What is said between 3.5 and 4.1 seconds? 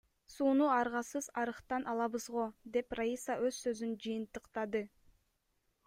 сөзүн